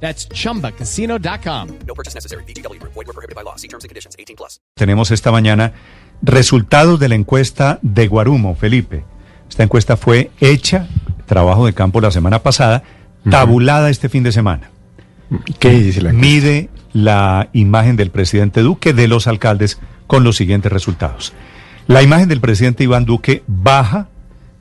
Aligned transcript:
That's 0.00 0.28
chumbacasino.com. 0.28 1.68
No 1.86 1.94
purchase 1.94 2.14
necessary. 2.14 2.44
BGW. 2.44 2.80
Void 2.82 2.94
were 2.94 3.12
prohibited 3.12 3.34
by 3.34 3.42
law. 3.42 3.56
See 3.56 3.68
terms 3.68 3.84
and 3.84 3.90
conditions. 3.90 4.14
18 4.18 4.36
plus. 4.36 4.60
Tenemos 4.74 5.10
esta 5.10 5.32
mañana 5.32 5.72
resultados 6.22 7.00
de 7.00 7.08
la 7.08 7.14
encuesta 7.14 7.78
de 7.82 8.06
Guarumo, 8.06 8.54
Felipe. 8.54 9.04
Esta 9.48 9.62
encuesta 9.62 9.96
fue 9.96 10.30
hecha, 10.40 10.88
trabajo 11.26 11.66
de 11.66 11.72
campo 11.72 12.00
la 12.00 12.10
semana 12.10 12.42
pasada, 12.42 12.82
tabulada 13.30 13.90
este 13.90 14.08
fin 14.08 14.22
de 14.22 14.32
semana. 14.32 14.70
¿Qué 15.58 15.70
dice 15.70 16.02
la 16.02 16.10
encuesta? 16.10 16.26
Mide 16.26 16.70
la 16.92 17.48
imagen 17.52 17.96
del 17.96 18.10
presidente 18.10 18.62
Duque 18.62 18.92
de 18.92 19.08
los 19.08 19.26
alcaldes 19.26 19.78
con 20.06 20.24
los 20.24 20.36
siguientes 20.36 20.72
resultados. 20.72 21.32
La 21.86 22.02
imagen 22.02 22.28
del 22.28 22.40
presidente 22.40 22.84
Iván 22.84 23.04
Duque 23.04 23.44
baja 23.46 24.08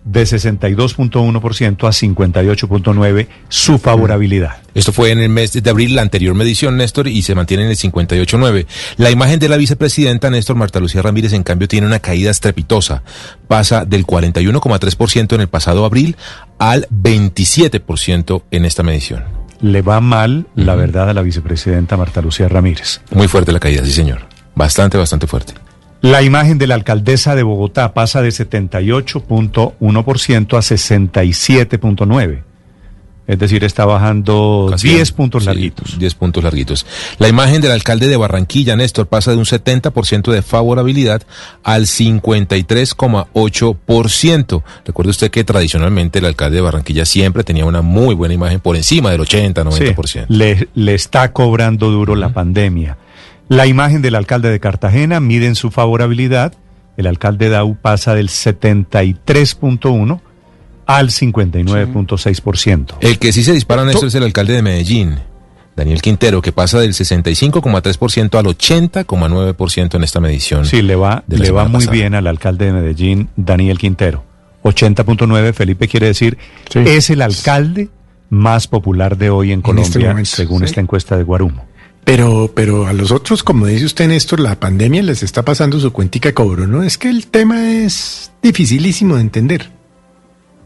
de 0.05 0.23
62.1% 0.23 1.88
a 1.88 1.91
58.9% 1.91 3.27
su 3.50 3.80
favorabilidad. 3.80 4.58
Esto 4.76 4.94
fue 4.94 5.12
en 5.12 5.20
el 5.20 5.30
mes 5.30 5.52
de 5.52 5.70
abril, 5.70 5.96
la 5.96 6.04
anterior 6.04 6.36
medición, 6.36 6.77
Néstor, 6.77 7.08
y 7.08 7.23
se 7.23 7.34
mantiene 7.34 7.63
en 7.63 7.70
el 7.70 7.77
58.9. 7.77 8.68
La 8.98 9.10
imagen 9.10 9.40
de 9.40 9.49
la 9.49 9.58
vicepresidenta, 9.58 10.30
Néstor 10.30 10.55
Marta 10.55 10.80
Lucía 10.80 11.02
Ramírez, 11.02 11.34
en 11.34 11.44
cambio, 11.44 11.68
tiene 11.68 11.88
una 11.88 11.99
caída 11.99 12.30
estrepitosa. 12.30 13.04
Pasa 13.48 13.85
del 13.85 14.05
41,3% 14.05 15.34
en 15.34 15.41
el 15.41 15.48
pasado 15.48 15.85
abril 15.85 16.15
al 16.60 16.87
27% 16.90 18.43
en 18.52 18.65
esta 18.65 18.84
medición. 18.84 19.24
Le 19.62 19.82
va 19.82 20.02
mal, 20.02 20.46
la 20.55 20.76
verdad, 20.76 21.10
a 21.10 21.13
la 21.13 21.21
vicepresidenta 21.24 21.98
Marta 21.98 22.21
Lucía 22.21 22.48
Ramírez. 22.48 23.02
Muy 23.12 23.27
fuerte 23.27 23.52
la 23.52 23.60
caída, 23.60 23.84
sí, 23.84 23.91
señor. 23.91 24.27
Bastante, 24.54 24.98
bastante 24.98 25.26
fuerte. 25.26 25.54
La 26.06 26.22
imagen 26.22 26.58
de 26.60 26.68
la 26.68 26.76
alcaldesa 26.76 27.36
de 27.36 27.42
Bogotá 27.42 27.96
pasa 27.96 28.22
de 28.22 28.30
78.1% 28.30 30.56
a 30.56 30.60
67.9%. 30.60 32.44
Es 33.26 33.40
decir, 33.40 33.64
está 33.64 33.86
bajando 33.86 34.68
Casi 34.70 34.90
10 34.90 35.12
puntos 35.14 35.42
sí, 35.42 35.48
larguitos. 35.48 35.98
10 35.98 36.14
puntos 36.14 36.44
larguitos. 36.44 36.86
La 37.18 37.28
imagen 37.28 37.60
del 37.60 37.72
alcalde 37.72 38.08
de 38.08 38.18
Barranquilla, 38.18 38.76
Néstor, 38.76 39.08
pasa 39.08 39.32
de 39.32 39.38
un 39.38 39.46
70% 39.46 40.32
de 40.32 40.44
favorabilidad 40.44 41.24
al 41.64 41.88
53,8%. 41.88 44.64
Recuerde 44.86 45.10
usted 45.10 45.32
que 45.32 45.44
tradicionalmente 45.44 46.20
el 46.20 46.26
alcalde 46.26 46.58
de 46.58 46.62
Barranquilla 46.62 47.06
siempre 47.06 47.44
tenía 47.44 47.66
una 47.66 47.82
muy 47.82 48.14
buena 48.14 48.36
imagen 48.36 48.60
por 48.60 48.76
encima 48.76 49.10
del 49.10 49.22
80, 49.22 49.64
90%. 49.64 50.06
Sí, 50.06 50.20
le, 50.28 50.70
le 50.76 50.94
está 50.94 51.32
cobrando 51.32 51.90
duro 51.90 52.16
la 52.16 52.30
pandemia. 52.30 52.96
La 53.48 53.68
imagen 53.68 54.01
del 54.01 54.15
alcalde 54.15 54.49
de 54.49 54.60
Cartagena 54.60 55.20
mide 55.20 55.46
en 55.48 55.55
su 55.55 55.70
favorabilidad. 55.71 56.54
El 56.98 57.07
alcalde 57.07 57.49
Dau 57.49 57.76
pasa 57.76 58.15
del 58.15 58.29
73.1 58.29 60.20
al 60.87 61.10
59.6%. 61.10 62.96
El 63.02 63.20
que 63.20 63.32
sí 63.34 63.43
se 63.43 63.54
dispara, 63.54 63.84
Néstor, 63.85 64.07
es 64.07 64.16
el 64.16 64.24
alcalde 64.24 64.53
de 64.53 64.62
Medellín, 64.62 65.16
Daniel 65.75 66.02
Quintero, 66.02 66.41
que 66.41 66.52
pasa 66.52 66.79
del 66.79 66.94
65,3% 66.94 68.38
al 68.40 68.46
80,9% 68.46 69.96
en 69.96 70.03
esta 70.03 70.19
medición. 70.19 70.66
Sí, 70.66 70.81
le 70.81 70.96
va, 70.96 71.24
le 71.28 71.52
va 71.52 71.63
muy 71.66 71.80
pasada. 71.81 71.91
bien 71.91 72.16
al 72.16 72.28
alcalde 72.28 72.66
de 72.68 72.74
Medellín, 72.74 73.30
Daniel 73.35 73.78
Quintero. 73.78 74.24
80.9, 74.63 75.53
Felipe 75.53 75.88
quiere 75.88 76.07
decir, 76.07 76.38
Sí. 76.69 76.80
es 76.80 77.09
el 77.09 77.22
alcalde 77.22 77.90
más 78.30 78.68
popular 78.68 79.18
de 79.18 79.30
hoy 79.30 79.52
en 79.52 79.59
este 79.59 79.64
Colombia, 79.72 80.09
momento, 80.09 80.30
según 80.31 80.59
sí. 80.59 80.66
esta 80.66 80.81
encuesta 80.81 81.16
de 81.18 81.24
Guarumo. 81.24 81.66
Pero, 82.06 82.52
pero 82.54 82.86
a 82.86 82.94
los 82.94 83.12
otros, 83.12 83.42
como 83.44 83.66
dice 83.66 83.86
usted, 83.86 84.08
Néstor, 84.08 84.40
la 84.40 84.60
pandemia 84.60 85.02
les 85.02 85.24
está 85.24 85.44
pasando 85.44 85.80
su 85.80 85.92
cuentica 85.92 86.30
de 86.30 86.34
cobro, 86.36 86.68
¿no? 86.68 86.84
Es 86.84 86.98
que 87.00 87.10
el 87.10 87.28
tema 87.28 87.72
es 87.72 88.32
dificilísimo 88.44 89.16
de 89.16 89.22
entender. 89.22 89.72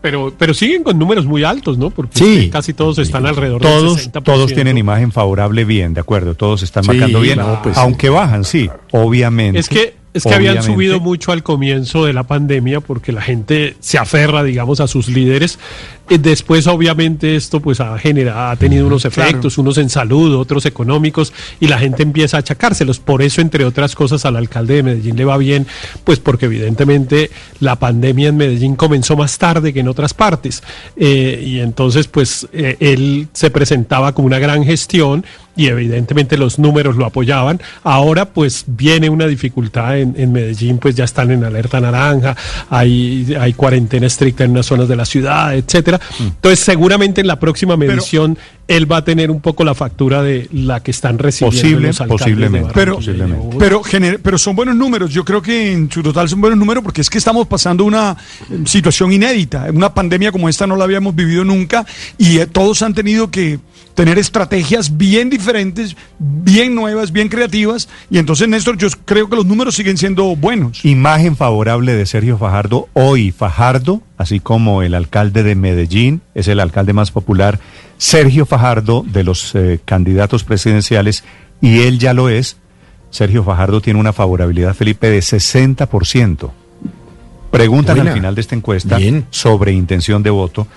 Pero, 0.01 0.33
pero 0.37 0.53
siguen 0.53 0.83
con 0.83 0.97
números 0.99 1.25
muy 1.25 1.43
altos, 1.45 1.77
¿no? 1.77 1.89
Porque 1.91 2.19
Sí. 2.19 2.35
es 2.37 2.43
que 2.45 2.49
casi 2.49 2.73
todos 2.73 2.99
están 2.99 3.25
alrededor 3.25 3.61
del 3.61 3.71
Todos, 3.71 3.97
60%. 4.07 4.23
todos 4.23 4.53
tienen 4.53 4.77
imagen 4.77 5.11
favorable 5.11 5.63
bien, 5.65 5.93
de 5.93 6.01
acuerdo, 6.01 6.35
todos 6.35 6.61
están 6.63 6.83
Sí, 6.83 6.89
marcando 6.89 7.19
bien, 7.21 7.39
no, 7.39 7.61
pues 7.61 7.77
aunque 7.77 8.09
bajan, 8.09 8.43
sí, 8.45 8.69
obviamente. 8.91 9.59
Es 9.59 9.67
que, 9.67 9.95
es 10.13 10.23
que 10.23 10.33
habían 10.33 10.63
subido 10.63 10.99
mucho 11.01 11.31
al 11.33 11.43
comienzo 11.43 12.05
de 12.05 12.13
la 12.13 12.23
pandemia 12.23 12.79
porque 12.81 13.11
la 13.11 13.21
gente 13.21 13.75
se 13.81 13.97
aferra, 13.97 14.43
digamos, 14.43 14.79
a 14.79 14.87
sus 14.87 15.07
líderes. 15.09 15.59
Eh, 16.09 16.17
Después, 16.17 16.67
obviamente, 16.67 17.35
esto 17.35 17.59
pues 17.59 17.79
ha 17.79 17.97
generado, 17.97 18.51
ha 18.51 18.55
tenido 18.55 18.85
unos 18.87 19.05
efectos, 19.05 19.57
unos 19.57 19.77
en 19.77 19.89
salud, 19.89 20.35
otros 20.35 20.65
económicos, 20.65 21.33
y 21.59 21.67
la 21.67 21.79
gente 21.79 22.03
empieza 22.03 22.37
a 22.37 22.39
achacárselos. 22.41 22.99
Por 22.99 23.21
eso, 23.21 23.41
entre 23.41 23.65
otras 23.65 23.95
cosas, 23.95 24.25
al 24.25 24.35
alcalde 24.35 24.75
de 24.75 24.83
Medellín 24.83 25.15
le 25.15 25.25
va 25.25 25.37
bien, 25.37 25.65
pues 26.03 26.19
porque 26.19 26.45
evidentemente 26.45 27.31
la 27.59 27.77
pandemia 27.77 28.29
en 28.29 28.37
Medellín 28.37 28.75
comenzó 28.75 29.15
más 29.15 29.37
tarde 29.37 29.73
que 29.73 29.79
en 29.79 29.87
otras 29.87 30.13
partes. 30.13 30.61
Eh, 30.95 31.43
y 31.45 31.59
entonces, 31.59 32.07
pues, 32.07 32.47
eh, 32.53 32.77
él 32.79 33.27
se 33.33 33.49
presentaba 33.49 34.13
como 34.13 34.27
una 34.27 34.39
gran 34.39 34.63
gestión 34.63 35.25
y 35.59 35.67
evidentemente 35.67 36.37
los 36.37 36.57
números 36.57 36.95
lo 36.95 37.05
apoyaban. 37.05 37.59
Ahora 37.83 38.23
pues 38.25 38.63
viene 38.65 39.09
una 39.09 39.27
dificultad 39.27 39.99
en, 39.99 40.15
en 40.17 40.31
Medellín, 40.31 40.77
pues 40.77 40.95
ya 40.95 41.03
están 41.03 41.31
en 41.31 41.43
alerta 41.43 41.81
naranja, 41.81 42.33
hay, 42.69 43.35
hay 43.37 43.51
cuarentena 43.51 44.07
estricta 44.07 44.45
en 44.45 44.51
unas 44.51 44.67
zonas 44.67 44.87
de 44.87 44.95
la 44.95 45.03
ciudad, 45.03 45.53
etcétera. 45.53 45.98
Entonces 46.19 46.59
seguramente 46.59 47.21
en 47.21 47.27
la 47.27 47.39
próxima 47.39 47.75
medición 47.77 48.37
él 48.67 48.91
va 48.91 48.97
a 48.97 49.03
tener 49.03 49.31
un 49.31 49.41
poco 49.41 49.63
la 49.63 49.73
factura 49.73 50.21
de 50.21 50.47
la 50.53 50.83
que 50.83 50.91
están 50.91 51.17
recibiendo 51.17 51.59
Posible, 51.59 51.87
los 51.87 51.97
posiblemente, 51.97 52.69
y 52.69 52.95
posiblemente. 52.95 53.55
Pero, 53.57 53.81
gener- 53.81 54.19
pero 54.21 54.37
son 54.37 54.55
buenos 54.55 54.75
números, 54.75 55.11
yo 55.11 55.25
creo 55.25 55.41
que 55.41 55.71
en 55.71 55.91
su 55.91 56.03
total 56.03 56.29
son 56.29 56.39
buenos 56.39 56.59
números 56.59 56.83
porque 56.83 57.01
es 57.01 57.09
que 57.09 57.17
estamos 57.17 57.47
pasando 57.47 57.83
una 57.83 58.15
eh, 58.51 58.59
situación 58.65 59.11
inédita, 59.11 59.65
una 59.73 59.91
pandemia 59.93 60.31
como 60.31 60.47
esta 60.49 60.67
no 60.67 60.75
la 60.75 60.83
habíamos 60.83 61.15
vivido 61.15 61.43
nunca 61.43 61.85
y 62.19 62.37
eh, 62.37 62.45
todos 62.45 62.81
han 62.83 62.93
tenido 62.93 63.31
que 63.31 63.59
tener 63.95 64.19
estrategias 64.19 64.95
bien 64.97 65.29
diferentes, 65.31 65.95
bien 66.19 66.75
nuevas, 66.75 67.11
bien 67.11 67.27
creativas 67.27 67.89
y 68.11 68.19
entonces 68.19 68.47
Néstor 68.47 68.77
yo 68.77 68.87
creo 69.03 69.27
que 69.29 69.35
los 69.35 69.45
números 69.47 69.73
siguen 69.75 69.97
siendo 69.97 70.35
buenos. 70.35 70.85
Imagen 70.85 71.35
favorable 71.35 71.95
de 71.95 72.05
Sergio 72.05 72.37
Fajardo. 72.37 72.87
Hoy 72.93 73.31
Fajardo, 73.31 74.01
así 74.19 74.41
como 74.41 74.83
el 74.83 74.95
alcalde 74.95 75.43
de 75.43 75.55
Medellín, 75.55 76.21
es 76.35 76.49
el 76.49 76.59
alcalde 76.59 76.91
más 76.91 77.09
popular, 77.09 77.59
Sergio 77.97 78.45
Fajardo 78.45 79.05
de 79.07 79.23
los 79.23 79.55
eh, 79.55 79.79
candidatos 79.85 80.43
presidenciales, 80.43 81.23
y 81.61 81.83
él 81.83 81.99
ya 81.99 82.13
lo 82.13 82.27
es. 82.27 82.57
Sergio 83.11 83.45
Fajardo 83.45 83.79
tiene 83.79 83.97
una 83.97 84.11
favorabilidad, 84.11 84.75
Felipe, 84.75 85.09
de 85.09 85.19
60%. 85.19 86.51
Preguntan 87.49 87.95
Buena. 87.95 88.11
al 88.11 88.17
final 88.17 88.35
de 88.35 88.41
esta 88.41 88.55
encuesta 88.55 88.97
Bien. 88.97 89.25
sobre 89.29 89.71
intención 89.71 90.21
de 90.21 90.31
voto, 90.31 90.67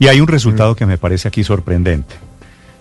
y 0.00 0.08
hay 0.08 0.20
un 0.20 0.26
resultado 0.26 0.74
que 0.74 0.84
me 0.84 0.98
parece 0.98 1.28
aquí 1.28 1.44
sorprendente. 1.44 2.16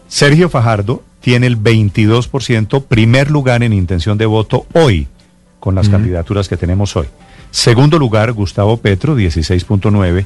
Sergio 0.07 0.49
Fajardo 0.49 1.03
tiene 1.21 1.45
el 1.45 1.61
22%, 1.61 2.85
primer 2.85 3.29
lugar 3.29 3.61
en 3.61 3.71
intención 3.71 4.17
de 4.17 4.25
voto 4.25 4.65
hoy, 4.73 5.07
con 5.59 5.75
las 5.75 5.89
candidaturas 5.89 6.49
que 6.49 6.57
tenemos 6.57 6.95
hoy. 6.95 7.05
Segundo 7.51 7.97
lugar, 7.97 8.31
Gustavo 8.33 8.77
Petro, 8.77 9.17
16.9. 9.17 10.25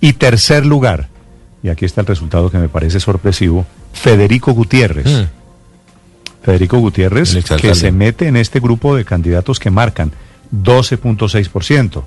Y 0.00 0.14
tercer 0.14 0.66
lugar, 0.66 1.08
y 1.62 1.68
aquí 1.68 1.84
está 1.84 2.00
el 2.00 2.08
resultado 2.08 2.50
que 2.50 2.58
me 2.58 2.68
parece 2.68 2.98
sorpresivo, 2.98 3.64
Federico 3.92 4.52
Gutiérrez. 4.52 5.06
Mm. 5.06 6.44
Federico 6.44 6.78
Gutiérrez, 6.78 7.36
que 7.60 7.74
se 7.74 7.92
mete 7.92 8.26
en 8.26 8.36
este 8.36 8.58
grupo 8.58 8.96
de 8.96 9.04
candidatos 9.04 9.60
que 9.60 9.70
marcan 9.70 10.10
12.6%. 10.52 12.02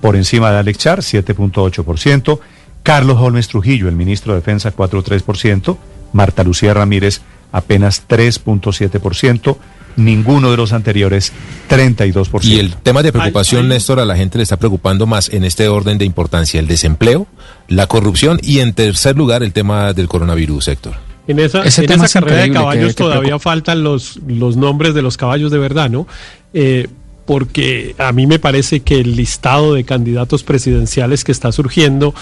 Por 0.00 0.14
encima 0.14 0.50
de 0.52 0.58
Alex 0.58 0.78
Char, 0.78 0.98
7.8%. 1.00 2.38
Carlos 2.82 3.18
Holmes 3.18 3.48
Trujillo, 3.48 3.88
el 3.88 3.96
ministro 3.96 4.34
de 4.34 4.40
Defensa, 4.40 4.74
4.3%. 4.74 5.76
Marta 6.12 6.44
Lucía 6.44 6.74
Ramírez, 6.74 7.22
apenas 7.52 8.02
3.7%. 8.08 9.56
Ninguno 9.96 10.52
de 10.52 10.56
los 10.56 10.72
anteriores, 10.72 11.32
32%. 11.68 12.44
Y 12.44 12.60
el 12.60 12.76
tema 12.76 13.02
de 13.02 13.10
preocupación, 13.10 13.62
Ay, 13.62 13.66
ay. 13.66 13.68
Néstor, 13.76 13.98
a 13.98 14.04
la 14.04 14.16
gente 14.16 14.38
le 14.38 14.44
está 14.44 14.56
preocupando 14.56 15.06
más 15.06 15.28
en 15.30 15.42
este 15.42 15.66
orden 15.66 15.98
de 15.98 16.04
importancia, 16.04 16.60
el 16.60 16.68
desempleo, 16.68 17.26
la 17.66 17.88
corrupción 17.88 18.38
y 18.40 18.60
en 18.60 18.74
tercer 18.74 19.16
lugar 19.16 19.42
el 19.42 19.52
tema 19.52 19.92
del 19.94 20.06
coronavirus, 20.06 20.68
Héctor. 20.68 20.94
En 21.26 21.40
esa, 21.40 21.64
Ese 21.64 21.80
en 21.80 21.86
tema 21.88 22.04
esa 22.04 22.06
es 22.06 22.12
carrera 22.24 22.42
de 22.42 22.48
que- 22.48 22.54
caballos 22.54 22.88
que 22.88 22.94
todavía 22.94 23.20
preocupa. 23.22 23.42
faltan 23.50 23.82
los, 23.82 24.20
los 24.26 24.56
nombres 24.56 24.94
de 24.94 25.02
los 25.02 25.16
caballos 25.16 25.50
de 25.50 25.58
verdad, 25.58 25.90
¿no? 25.90 26.06
Eh, 26.54 26.86
porque 27.26 27.96
a 27.98 28.12
mí 28.12 28.26
me 28.28 28.38
parece 28.38 28.80
que 28.80 29.00
el 29.00 29.16
listado 29.16 29.74
de 29.74 29.82
candidatos 29.84 30.44
presidenciales 30.44 31.24
que 31.24 31.32
está 31.32 31.50
surgiendo, 31.50 32.14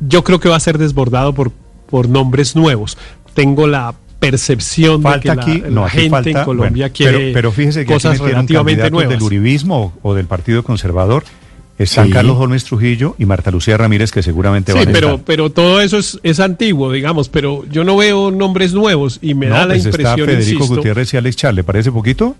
yo 0.00 0.24
creo 0.24 0.40
que 0.40 0.48
va 0.48 0.56
a 0.56 0.60
ser 0.60 0.78
desbordado 0.78 1.32
por, 1.32 1.52
por 1.88 2.08
nombres 2.08 2.56
nuevos. 2.56 2.98
Tengo 3.34 3.66
la 3.68 3.94
percepción 4.20 5.02
Falta 5.02 5.34
de 5.34 5.40
que 5.40 5.50
aquí, 5.52 5.60
la, 5.62 5.68
no, 5.70 5.80
la 5.82 5.88
gente 5.90 6.10
falta, 6.10 6.30
en 6.30 6.44
Colombia 6.44 6.84
bueno, 6.86 6.94
quiere 6.94 7.18
pero, 7.18 7.32
pero 7.34 7.52
fíjese 7.52 7.84
que 7.86 7.92
cosas 7.92 8.18
relativamente 8.20 8.90
nuevas. 8.90 9.10
del 9.10 9.22
uribismo 9.22 9.94
o, 10.02 10.10
o 10.10 10.14
del 10.14 10.26
Partido 10.26 10.62
Conservador. 10.62 11.24
Están 11.78 12.08
Sí. 12.08 12.12
Carlos 12.12 12.36
Holmes 12.38 12.64
Trujillo 12.64 13.16
y 13.18 13.24
Marta 13.24 13.50
Lucía 13.50 13.78
Ramírez, 13.78 14.12
que 14.12 14.22
seguramente 14.22 14.72
Sí, 14.72 14.78
van 14.78 14.88
a 14.88 14.92
pero, 14.92 15.08
estar. 15.12 15.24
pero 15.24 15.48
todo 15.50 15.80
eso 15.80 15.96
es, 15.96 16.20
es 16.22 16.38
antiguo, 16.38 16.92
digamos, 16.92 17.30
pero 17.30 17.64
yo 17.70 17.84
no 17.84 17.96
veo 17.96 18.30
nombres 18.30 18.74
nuevos 18.74 19.18
y 19.22 19.32
me 19.32 19.46
No, 19.46 19.54
da 19.54 19.60
la 19.62 19.66
pues 19.68 19.86
está 19.86 19.88
impresión, 19.88 20.26
Federico 20.28 20.52
insisto, 20.64 20.76
Gutiérrez 20.76 21.14
y 21.14 21.16
Alex 21.16 21.36
Char, 21.36 21.54
¿le 21.54 21.64
parece 21.64 21.90
poquito? 21.90 22.36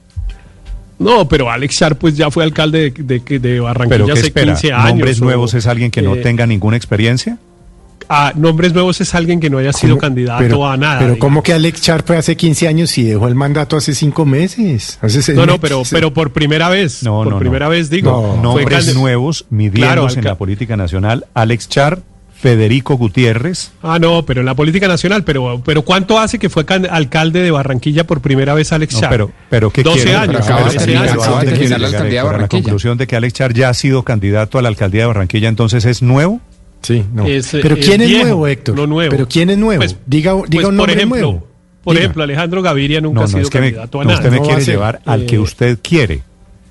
no, 0.99 1.26
pero 1.26 1.50
Alex 1.50 1.75
Char 1.79 1.97
pues 1.97 2.15
ya 2.19 2.31
fue 2.31 2.44
alcalde 2.44 2.91
de, 2.91 3.19
de, 3.21 3.38
de 3.38 3.61
Barranquilla 3.61 3.97
¿Pero 3.97 4.06
qué 4.06 4.12
hace 4.12 4.26
espera? 4.26 4.53
15 4.53 4.73
años. 4.75 4.88
¿Nombres 4.91 5.21
o, 5.23 5.25
nuevos 5.25 5.55
es 5.55 5.67
alguien 5.67 5.91
que 5.91 6.03
no 6.03 6.17
tenga 6.17 6.47
ninguna 6.47 6.76
experiencia? 6.76 7.38
Ah, 8.08 8.32
nombres 8.37 8.73
nuevos 8.73 9.00
es 9.00 9.14
alguien 9.14 9.41
que 9.41 9.50
no 9.50 9.58
haya 9.58 9.73
sido 9.73 9.94
¿Cómo? 9.94 10.00
candidato 10.00 10.38
pero, 10.43 10.67
a 10.69 10.76
nada. 10.76 10.99
Pero 10.99 11.14
digamos. 11.14 11.20
¿cómo 11.20 11.43
que 11.43 11.52
Alex 11.52 11.82
Char 11.82 12.02
fue 12.05 12.17
hace 12.17 12.37
15 12.37 12.69
años 12.69 12.97
y 12.99 13.05
dejó 13.05 13.29
el 13.29 13.35
mandato 13.35 13.76
hace 13.76 13.94
5 13.94 14.25
meses? 14.26 14.99
Hace 15.02 15.23
seis 15.23 15.37
No, 15.37 15.47
no, 15.47 15.52
meses. 15.55 15.61
pero, 15.62 15.82
pero 15.91 16.14
por 16.14 16.32
primera 16.32 16.69
vez, 16.69 17.02
No, 17.02 17.19
por 17.19 17.26
no, 17.26 17.31
no. 17.32 17.38
primera 17.38 17.69
vez 17.69 17.91
digo, 17.91 18.11
No, 18.37 18.43
Nombres 18.43 18.94
nuevos 18.94 19.47
midiéndose 19.50 19.81
Claro, 19.87 20.08
en 20.19 20.25
la 20.25 20.35
política 20.38 20.76
nacional. 20.76 21.26
Alex 21.35 21.69
Char, 21.69 22.00
Federico 22.35 22.94
Gutiérrez. 22.97 23.70
Ah, 23.82 23.99
no, 24.00 24.25
pero 24.25 24.41
en 24.41 24.47
la 24.47 24.55
política 24.55 24.88
nacional, 24.88 25.25
pero, 25.25 25.61
pero 25.62 25.82
¿cuánto 25.82 26.19
hace 26.19 26.38
que 26.38 26.49
fue 26.49 26.64
alcalde 26.91 27.43
de 27.43 27.50
Barranquilla 27.50 28.05
por 28.05 28.23
primera 28.23 28.55
vez 28.55 28.73
Alex 28.73 28.94
No, 28.94 29.00
Char? 29.00 29.11
pero, 29.11 29.31
pero 29.50 29.70
¿qué 29.70 29.82
12 29.82 30.02
quiere? 30.05 30.17
años, 30.17 30.37
Pero 30.41 30.44
acaba 30.44 30.61
de 30.61 30.64
13 30.70 30.79
terminar- 30.87 31.02
años. 31.05 31.12
acaba 31.23 31.43
de 31.43 32.19
¿A 32.19 32.25
la? 32.25 32.44
¿A 32.44 32.49
conclusión 32.49 32.97
de 32.97 33.06
que 33.06 33.17
Alex 33.17 33.35
Char 33.35 33.52
ya 33.52 33.69
ha 33.69 33.75
sido 33.75 34.05
candidato 34.05 34.58
a 34.58 34.62
la 34.62 34.69
alcaldía 34.69 35.02
de 35.02 35.06
Barranquilla, 35.08 35.49
entonces 35.50 35.85
es 35.85 36.00
nuevo. 36.00 36.41
Sí, 36.82 37.05
no. 37.12 37.27
Es, 37.27 37.50
pero 37.53 37.75
es 37.77 37.85
¿quién 37.87 38.00
es 38.00 38.09
viejo, 38.09 38.25
nuevo, 38.25 38.47
Héctor? 38.47 38.75
no 38.77 38.87
nuevo. 38.87 39.11
Pero 39.11 39.29
¿quién 39.29 39.50
es 39.50 39.59
nuevo? 39.59 39.81
Pues- 39.81 39.97
diga 40.06 40.32
diga 40.32 40.47
Pues, 40.49 40.56
un 40.56 40.62
por 40.62 40.75
nombre 40.75 40.93
ejemplo, 40.94 41.21
nuevo. 41.21 41.47
por 41.85 41.93
Diga. 41.94 42.05
ejemplo, 42.05 42.23
Alejandro 42.23 42.62
Gaviria 42.62 43.00
nunca 43.00 43.21
No, 43.21 43.25
ha 43.25 43.29
sido 43.29 43.41
es 43.43 43.50
que 43.50 43.61
me, 43.61 43.67
candidato 43.73 44.00
a 44.00 44.05
no, 44.05 44.11
nada. 44.11 44.21
usted 44.21 44.31
me 44.32 44.41
quiere 44.47 44.62
a 44.62 44.65
llevar 44.65 45.00
al 45.05 45.27
que 45.27 45.37
Eh, 45.37 45.41
usted 45.41 45.79
quiere. 45.82 46.23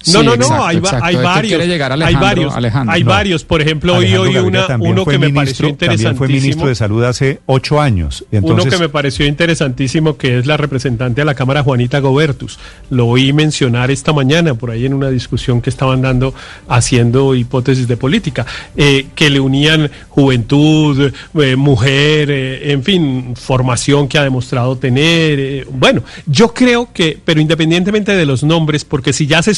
No, 0.07 0.19
Sí, 0.21 0.25
no, 0.25 0.35
no, 0.35 0.35
exacto, 0.35 0.65
hay, 0.65 0.77
exacto. 0.77 1.05
hay 1.05 1.15
Héctor 1.15 1.25
varios. 1.25 1.67
llegar 1.67 1.91
hay 1.91 2.15
varios. 2.15 2.55
Alejandro. 2.55 2.93
Hay 2.93 3.03
No. 3.03 3.09
varios. 3.09 3.43
Por 3.43 3.61
ejemplo, 3.61 3.95
hoy 3.95 4.15
una, 4.15 4.67
también 4.67 4.93
uno 4.93 5.05
que 5.05 5.17
me 5.19 5.29
pareció 5.29 5.67
También 5.75 5.77
fue 5.77 6.27
interesantísimo. 6.27 6.27
ministro 6.41 6.67
de 6.69 6.75
Salud 6.75 7.03
hace 7.03 7.39
ocho 7.45 7.81
años. 7.81 8.25
Entonces, 8.31 8.65
Uno 8.65 8.71
que 8.71 8.79
me 8.79 8.89
pareció 8.89 9.25
interesantísimo, 9.25 10.15
que 10.17 10.37
es 10.39 10.45
la 10.45 10.55
representante 10.55 11.21
de 11.21 11.25
la 11.25 11.35
Cámara, 11.35 11.63
Juanita 11.63 11.99
Gobertus. 11.99 12.59
Lo 12.89 13.07
oí 13.07 13.33
mencionar 13.33 13.91
esta 13.91 14.13
mañana, 14.13 14.53
por 14.53 14.71
ahí 14.71 14.85
en 14.85 14.93
una 14.93 15.09
discusión 15.09 15.61
que 15.61 15.69
estaban 15.69 16.01
dando, 16.01 16.33
haciendo 16.69 17.35
hipótesis 17.35 17.87
de 17.87 17.97
política, 17.97 18.45
eh, 18.77 19.07
que 19.15 19.29
le 19.29 19.39
unían 19.41 19.91
juventud, 20.07 21.11
eh, 21.41 21.55
mujer, 21.55 22.29
eh, 22.31 22.71
en 22.71 22.83
fin, 22.83 23.33
formación 23.35 24.07
que 24.07 24.17
ha 24.17 24.23
demostrado 24.23 24.77
tener. 24.77 25.65
bueno, 25.71 26.03
yo 26.25 26.53
creo 26.53 26.89
que, 26.93 27.17
pero 27.23 27.41
independientemente 27.41 28.13
de 28.13 28.25
los 28.25 28.43
nombres, 28.43 28.85
porque 28.85 29.11
si 29.13 29.27
ya 29.27 29.41
se 29.41 29.53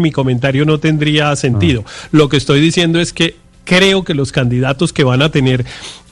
mi 0.00 0.10
comentario 0.10 0.64
no 0.64 0.78
tendría 0.78 1.34
sentido. 1.36 1.84
Lo 2.12 2.28
que 2.28 2.36
estoy 2.36 2.60
diciendo 2.60 3.00
es 3.00 3.12
que 3.12 3.36
creo 3.64 4.04
que 4.04 4.14
los 4.14 4.32
candidatos 4.32 4.92
que 4.92 5.04
van 5.04 5.22
a 5.22 5.30
tener 5.30 5.64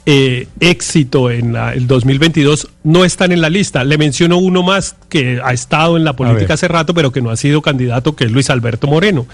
eh, 0.04 0.48
éxito 0.58 1.30
en 1.30 1.52
la- 1.52 1.74
el 1.74 1.86
2022 1.86 2.68
no 2.82 3.04
están 3.04 3.30
en 3.30 3.40
la 3.40 3.48
lista. 3.48 3.84
Le 3.84 3.98
menciono 3.98 4.36
uno 4.38 4.64
más 4.64 4.96
que 5.08 5.40
ha 5.44 5.52
estado 5.52 5.96
en 5.96 6.02
la 6.02 6.14
política 6.14 6.54
hace 6.54 6.66
rato, 6.66 6.92
pero 6.92 7.12
que 7.12 7.22
no 7.22 7.30
ha 7.30 7.36
sido 7.36 7.62
candidato, 7.62 8.16
que 8.16 8.24
es 8.24 8.32
Luis 8.32 8.50
Alberto 8.50 8.88
Moreno. 8.88 9.26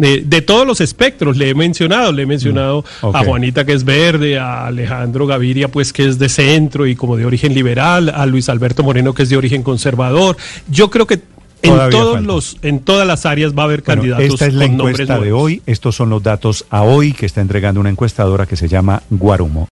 Eh, 0.00 0.22
de 0.24 0.42
todos 0.42 0.64
los 0.66 0.80
espectros 0.80 1.36
le 1.36 1.48
he 1.48 1.54
mencionado, 1.54 2.12
le 2.12 2.22
he 2.22 2.26
mencionado 2.26 2.84
Mm, 3.02 3.06
a 3.16 3.24
Juanita 3.24 3.64
que 3.64 3.72
es 3.72 3.82
verde, 3.84 4.38
a 4.38 4.66
Alejandro 4.66 5.26
Gaviria 5.26 5.68
pues 5.68 5.92
que 5.92 6.06
es 6.06 6.18
de 6.20 6.28
centro 6.28 6.86
y 6.86 6.94
como 6.94 7.16
de 7.16 7.24
origen 7.26 7.52
liberal, 7.54 8.10
a 8.14 8.26
Luis 8.26 8.48
Alberto 8.48 8.84
Moreno 8.84 9.12
que 9.14 9.22
es 9.24 9.28
de 9.30 9.36
origen 9.38 9.62
conservador. 9.64 10.36
Yo 10.70 10.88
creo 10.90 11.06
que 11.08 11.18
en 11.66 11.90
todos 11.90 12.22
los 12.22 12.56
en 12.62 12.80
todas 12.80 13.06
las 13.06 13.26
áreas 13.26 13.54
va 13.54 13.62
a 13.62 13.64
haber 13.66 13.82
bueno, 13.82 14.00
candidatos 14.02 14.34
esta 14.34 14.46
es 14.46 14.54
la 14.54 14.64
encuesta 14.64 15.18
de 15.18 15.32
hoy. 15.32 15.62
Estos 15.66 15.96
son 15.96 16.10
los 16.10 16.22
datos 16.22 16.64
a 16.70 16.82
hoy 16.82 17.12
que 17.12 17.26
está 17.26 17.40
entregando 17.40 17.80
una 17.80 17.90
encuestadora 17.90 18.46
que 18.46 18.56
se 18.56 18.68
llama 18.68 19.02
Guarumo. 19.10 19.64